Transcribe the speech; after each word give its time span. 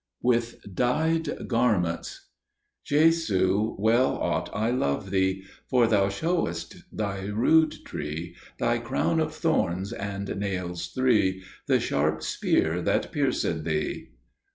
With 0.23 0.55
Dyed 0.73 1.47
Garments 1.47 2.29
"Jesu, 2.83 3.75
well 3.77 4.15
ought 4.17 4.49
I 4.51 4.71
love 4.71 5.11
Thee, 5.11 5.43
For 5.69 5.85
Thou 5.85 6.05
me 6.05 6.09
shewest 6.11 6.75
Thy 6.91 7.25
rood 7.25 7.75
tree, 7.85 8.35
Thy 8.57 8.79
crown 8.79 9.19
of 9.19 9.31
thorns, 9.31 9.93
and 9.93 10.37
nails 10.39 10.87
three, 10.87 11.43
The 11.67 11.79
sharp 11.79 12.23
spear 12.23 12.81
that 12.81 13.13
piercéd 13.13 13.63
Thee." 13.63 14.09